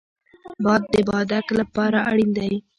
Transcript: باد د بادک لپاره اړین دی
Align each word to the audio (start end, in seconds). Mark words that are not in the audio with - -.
باد 0.63 0.81
د 0.93 0.95
بادک 1.09 1.47
لپاره 1.59 1.97
اړین 2.09 2.29
دی 2.37 2.53